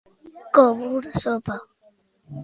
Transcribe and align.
Com 0.57 0.79
una 0.99 1.11
sopa. 1.23 1.59